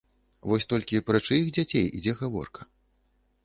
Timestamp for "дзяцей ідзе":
1.59-2.19